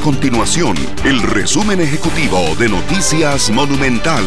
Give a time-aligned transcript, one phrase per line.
[0.00, 4.24] continuación el resumen ejecutivo de Noticias Monumental.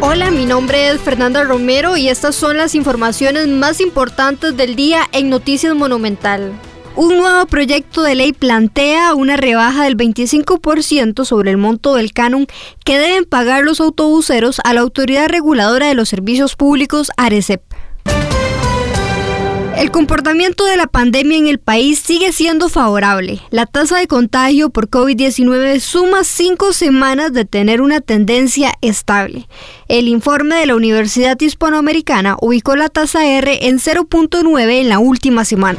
[0.00, 5.08] Hola, mi nombre es Fernanda Romero y estas son las informaciones más importantes del día
[5.12, 6.52] en Noticias Monumental.
[6.94, 12.46] Un nuevo proyecto de ley plantea una rebaja del 25% sobre el monto del canon
[12.84, 17.62] que deben pagar los autobuseros a la Autoridad Reguladora de los Servicios Públicos, ARECEP.
[19.86, 23.40] El comportamiento de la pandemia en el país sigue siendo favorable.
[23.50, 29.46] La tasa de contagio por COVID-19 suma cinco semanas de tener una tendencia estable.
[29.86, 35.44] El informe de la Universidad Hispanoamericana ubicó la tasa R en 0.9 en la última
[35.44, 35.78] semana.